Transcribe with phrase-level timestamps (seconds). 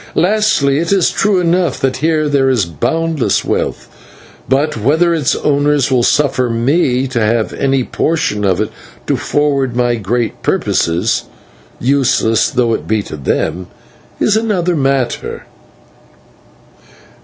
[0.15, 3.87] Lastly, it is true enough that here there is boundless wealth;
[4.49, 8.71] but whether its owners will suffer me to have any portion of it,
[9.05, 11.25] to forward my great purposes
[11.79, 13.67] useless though it be to them
[14.19, 15.43] is another matter."